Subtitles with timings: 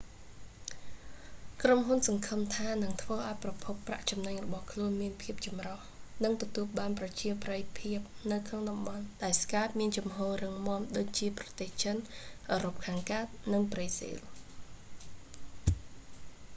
[1.63, 5.79] ក្រុមហ៊ុនសង្ឃឹមថានឹងធ្វើឱ្យប្រភពប្រាក់ចំណេញរបស់ខ្លួនមានភាពចម្រុះ
[6.23, 7.99] និងទទួលបានប្រជាប្រិយភាព
[8.31, 11.95] នៅក្នុងតំបន់ ដែលស្កែព skype មានជំហររឹងមាំ ដូចជាប្រទេសចិន
[12.51, 14.17] អឺរ៉ុបខាងកើត និងប្រេស៊ីល